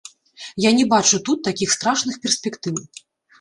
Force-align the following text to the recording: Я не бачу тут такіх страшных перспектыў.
Я 0.67 0.71
не 0.77 0.85
бачу 0.93 1.19
тут 1.27 1.43
такіх 1.49 1.75
страшных 1.77 2.19
перспектыў. 2.25 2.75